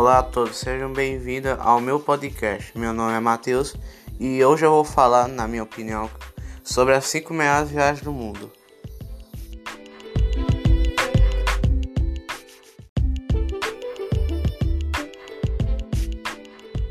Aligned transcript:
Olá 0.00 0.20
a 0.20 0.22
todos, 0.22 0.56
sejam 0.56 0.90
bem-vindos 0.90 1.58
ao 1.58 1.78
meu 1.78 2.00
podcast. 2.00 2.72
Meu 2.74 2.90
nome 2.94 3.14
é 3.14 3.20
Matheus 3.20 3.76
e 4.18 4.42
hoje 4.42 4.64
eu 4.64 4.70
vou 4.70 4.82
falar, 4.82 5.28
na 5.28 5.46
minha 5.46 5.62
opinião, 5.62 6.08
sobre 6.64 6.94
as 6.94 7.04
5 7.04 7.34
melhores 7.34 7.68
viagens 7.68 8.00
do 8.00 8.10
mundo. 8.10 8.50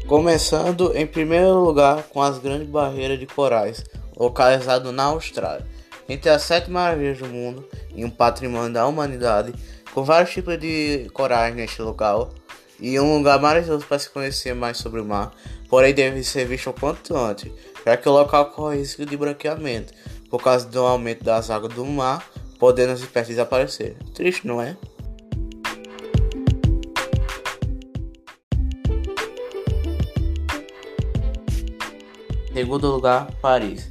Começando 0.05 0.95
em 0.95 1.07
primeiro 1.07 1.55
lugar 1.63 2.03
com 2.09 2.21
as 2.21 2.37
grandes 2.37 2.69
barreiras 2.69 3.17
de 3.17 3.25
corais, 3.25 3.83
localizado 4.15 4.91
na 4.91 5.05
Austrália, 5.05 5.65
entre 6.07 6.29
as 6.29 6.43
sete 6.43 6.69
maravilhas 6.69 7.17
do 7.17 7.25
mundo 7.25 7.67
e 7.95 8.05
um 8.05 8.09
patrimônio 8.11 8.71
da 8.71 8.85
humanidade, 8.85 9.51
com 9.95 10.03
vários 10.03 10.29
tipos 10.29 10.59
de 10.59 11.09
corais 11.11 11.55
neste 11.55 11.81
local 11.81 12.35
e 12.79 12.99
um 12.99 13.17
lugar 13.17 13.39
maravilhoso 13.39 13.85
para 13.85 13.99
se 13.99 14.09
conhecer 14.09 14.53
mais 14.53 14.77
sobre 14.77 15.01
o 15.01 15.05
mar, 15.05 15.31
porém 15.69 15.93
deve 15.93 16.23
ser 16.23 16.45
visto 16.45 16.69
o 16.69 16.73
quanto 16.73 17.15
antes, 17.15 17.51
já 17.85 17.97
que 17.97 18.07
o 18.07 18.11
local 18.11 18.51
corre 18.51 18.77
risco 18.77 19.05
de 19.05 19.17
branqueamento 19.17 19.93
por 20.29 20.41
causa 20.41 20.67
do 20.67 20.79
aumento 20.79 21.23
das 21.23 21.49
águas 21.49 21.73
do 21.73 21.85
mar, 21.85 22.23
podendo 22.59 22.93
as 22.93 22.99
espécies 22.99 23.35
desaparecer. 23.35 23.97
Triste, 24.13 24.45
não 24.45 24.61
é? 24.61 24.77
Segundo 32.53 32.91
lugar, 32.91 33.31
Paris. 33.41 33.89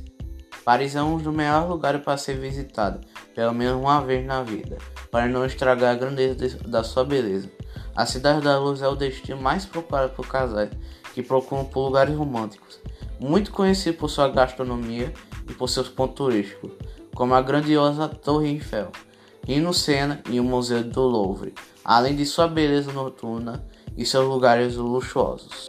Paris 0.65 0.95
é 0.95 1.02
um 1.02 1.16
dos 1.16 1.34
melhores 1.34 1.68
lugares 1.68 2.02
para 2.02 2.18
ser 2.18 2.38
visitado, 2.38 3.01
pelo 3.34 3.55
menos 3.55 3.80
uma 3.80 4.02
vez 4.02 4.27
na 4.27 4.43
vida, 4.43 4.77
para 5.10 5.27
não 5.27 5.46
estragar 5.46 5.95
a 5.95 5.98
grandeza 5.98 6.59
da 6.66 6.84
sua 6.84 7.05
beleza. 7.05 7.51
A 7.95 8.06
Cidade 8.06 8.42
da 8.42 8.59
Luz 8.59 8.83
é 8.83 8.88
o 8.88 8.95
destino 8.95 9.40
mais 9.40 9.66
procurado 9.66 10.13
por 10.15 10.26
casais 10.26 10.71
que 11.15 11.23
procuram 11.23 11.65
por 11.65 11.85
lugares 11.85 12.16
românticos, 12.16 12.80
muito 13.18 13.51
conhecido 13.51 13.99
por 13.99 14.09
sua 14.09 14.29
gastronomia 14.29 15.13
e 15.49 15.52
por 15.52 15.68
seus 15.68 15.88
pontos 15.88 16.16
turísticos, 16.16 16.73
como 17.15 17.35
a 17.35 17.43
grandiosa 17.43 18.09
Torre 18.09 18.48
Eiffel, 18.48 18.93
Rino 19.45 19.74
Sena 19.74 20.23
e 20.30 20.38
o 20.38 20.45
Museu 20.45 20.85
do 20.85 21.02
Louvre, 21.02 21.54
além 21.85 22.15
de 22.15 22.24
sua 22.24 22.46
beleza 22.46 22.93
noturna 22.93 23.65
e 23.96 24.07
seus 24.07 24.29
lugares 24.29 24.76
luxuosos. 24.76 25.68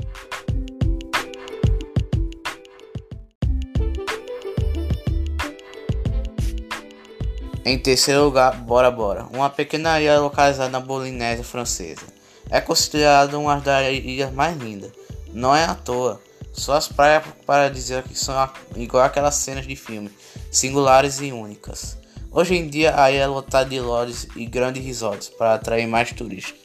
Em 7.69 7.77
terceiro 7.77 8.23
lugar, 8.23 8.55
Bora 8.55 8.89
Bora, 8.89 9.27
uma 9.31 9.47
pequena 9.47 10.01
ilha 10.01 10.19
localizada 10.19 10.71
na 10.71 10.81
Polinésia 10.81 11.43
Francesa. 11.43 12.01
É 12.49 12.59
considerada 12.59 13.37
uma 13.37 13.57
das 13.57 13.85
ilhas 13.93 14.33
mais 14.33 14.57
lindas. 14.57 14.91
Não 15.31 15.55
é 15.55 15.65
à 15.65 15.75
toa. 15.75 16.19
Suas 16.51 16.87
praias 16.87 17.23
para 17.45 17.69
dizer 17.69 18.01
que 18.01 18.17
são 18.17 18.33
igual 18.75 19.03
aquelas 19.03 19.35
cenas 19.35 19.67
de 19.67 19.75
filme, 19.75 20.09
singulares 20.49 21.19
e 21.21 21.31
únicas. 21.31 21.95
Hoje 22.31 22.55
em 22.55 22.67
dia 22.67 22.99
a 22.99 23.11
ilha 23.11 23.21
é 23.21 23.27
lotada 23.27 23.69
de 23.69 23.79
lojas 23.79 24.25
e 24.35 24.47
grandes 24.47 24.83
resorts 24.83 25.29
para 25.29 25.53
atrair 25.53 25.85
mais 25.85 26.11
turistas. 26.11 26.57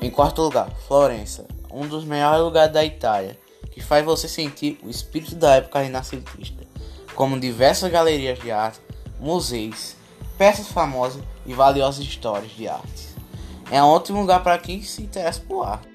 Em 0.00 0.10
quarto 0.12 0.42
lugar, 0.42 0.70
Florença 0.86 1.44
um 1.70 1.86
dos 1.86 2.04
melhores 2.04 2.42
lugares 2.42 2.72
da 2.72 2.84
Itália, 2.84 3.38
que 3.70 3.80
faz 3.80 4.04
você 4.04 4.28
sentir 4.28 4.78
o 4.82 4.90
espírito 4.90 5.34
da 5.34 5.56
época 5.56 5.80
renascentista, 5.80 6.64
como 7.14 7.38
diversas 7.38 7.90
galerias 7.90 8.38
de 8.38 8.50
arte, 8.50 8.80
museus, 9.18 9.94
peças 10.36 10.68
famosas 10.68 11.22
e 11.46 11.52
valiosas 11.52 12.04
histórias 12.04 12.52
de 12.52 12.68
arte. 12.68 13.10
É 13.70 13.82
um 13.82 13.86
ótimo 13.86 14.20
lugar 14.20 14.42
para 14.42 14.58
quem 14.58 14.82
se 14.82 15.02
interessa 15.02 15.40
por 15.40 15.62
arte. 15.62 15.88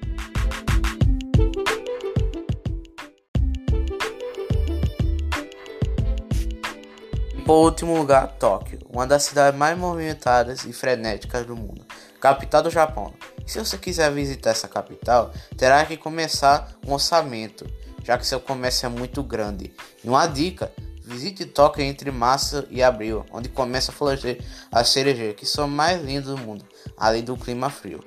Por 7.44 7.64
último 7.64 7.96
lugar, 7.96 8.26
Tóquio, 8.38 8.80
uma 8.90 9.06
das 9.06 9.22
cidades 9.22 9.56
mais 9.56 9.78
movimentadas 9.78 10.64
e 10.64 10.72
frenéticas 10.72 11.46
do 11.46 11.54
mundo, 11.54 11.86
capital 12.20 12.60
do 12.60 12.70
Japão. 12.70 13.14
Se 13.46 13.60
você 13.60 13.78
quiser 13.78 14.12
visitar 14.12 14.50
essa 14.50 14.66
capital, 14.66 15.32
terá 15.56 15.86
que 15.86 15.96
começar 15.96 16.76
um 16.84 16.92
orçamento, 16.92 17.64
já 18.02 18.18
que 18.18 18.26
seu 18.26 18.40
comércio 18.40 18.86
é 18.86 18.88
muito 18.88 19.22
grande. 19.22 19.72
E 20.02 20.08
uma 20.08 20.26
dica: 20.26 20.72
visite 21.04 21.46
Tóquio 21.46 21.84
entre 21.84 22.10
março 22.10 22.66
e 22.68 22.82
abril, 22.82 23.24
onde 23.30 23.48
começa 23.48 23.92
a 23.92 23.94
florescer 23.94 24.44
as 24.72 24.88
cerejeiras, 24.88 25.36
que 25.36 25.46
são 25.46 25.68
mais 25.68 26.02
lindas 26.02 26.26
do 26.26 26.36
mundo, 26.36 26.64
além 26.96 27.22
do 27.22 27.36
clima 27.36 27.70
frio. 27.70 28.04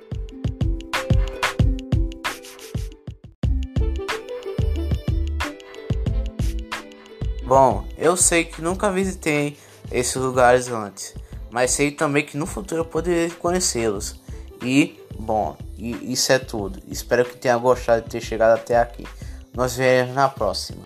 Bom, 7.42 7.84
eu 7.98 8.16
sei 8.16 8.44
que 8.44 8.62
nunca 8.62 8.92
visitei 8.92 9.56
esses 9.90 10.14
lugares 10.14 10.68
antes, 10.68 11.14
mas 11.50 11.72
sei 11.72 11.90
também 11.90 12.24
que 12.24 12.36
no 12.36 12.46
futuro 12.46 12.82
eu 12.82 12.84
poderia 12.84 13.28
conhecê-los. 13.34 14.20
E 14.62 15.00
Bom, 15.20 15.54
e 15.76 16.12
isso 16.12 16.32
é 16.32 16.38
tudo. 16.38 16.80
Espero 16.88 17.26
que 17.26 17.36
tenha 17.36 17.56
gostado 17.58 18.02
de 18.02 18.08
ter 18.08 18.22
chegado 18.22 18.58
até 18.58 18.78
aqui. 18.78 19.06
Nos 19.54 19.76
vemos 19.76 20.14
na 20.14 20.28
próxima. 20.30 20.82